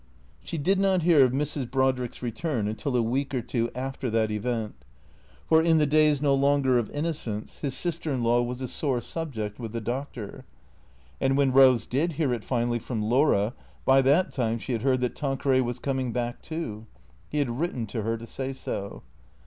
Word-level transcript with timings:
She 0.43 0.57
did 0.57 0.79
not 0.79 1.03
hear 1.03 1.23
of 1.23 1.31
Mrs. 1.31 1.69
Brodrick's 1.69 2.23
return 2.23 2.67
until 2.67 2.97
a 2.97 3.03
week 3.03 3.35
or 3.35 3.41
two 3.43 3.69
after 3.75 4.09
that 4.09 4.31
event: 4.31 4.73
for, 5.45 5.61
in 5.61 5.77
the 5.77 5.85
days 5.85 6.23
no 6.23 6.33
longer 6.33 6.79
of 6.79 6.89
innocence, 6.89 7.59
his 7.59 7.77
sister 7.77 8.11
in 8.11 8.23
law 8.23 8.41
was 8.41 8.61
a 8.61 8.67
sore 8.67 8.99
subject 8.99 9.59
with 9.59 9.73
the 9.73 9.79
Doctor. 9.79 10.43
And 11.19 11.37
when 11.37 11.53
Eose 11.53 11.87
did 11.87 12.13
hear 12.13 12.33
it 12.33 12.43
finally 12.43 12.79
from 12.79 13.03
Laura, 13.03 13.53
by 13.85 14.01
that 14.01 14.31
time 14.31 14.57
she 14.57 14.71
had 14.71 14.81
heard 14.81 15.01
that 15.01 15.15
Tanqueray 15.15 15.61
was 15.61 15.77
coming 15.77 16.11
back 16.11 16.41
too. 16.41 16.87
He 17.29 17.37
had 17.37 17.59
written 17.59 17.85
to 17.85 18.01
her 18.01 18.17
to 18.17 18.25
say 18.25 18.53
so. 18.53 19.03